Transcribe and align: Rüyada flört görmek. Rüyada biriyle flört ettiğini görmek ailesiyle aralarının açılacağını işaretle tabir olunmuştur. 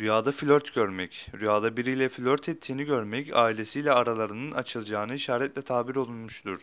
Rüyada 0.00 0.32
flört 0.32 0.74
görmek. 0.74 1.30
Rüyada 1.40 1.76
biriyle 1.76 2.08
flört 2.08 2.48
ettiğini 2.48 2.84
görmek 2.84 3.36
ailesiyle 3.36 3.92
aralarının 3.92 4.52
açılacağını 4.52 5.14
işaretle 5.14 5.62
tabir 5.62 5.96
olunmuştur. 5.96 6.60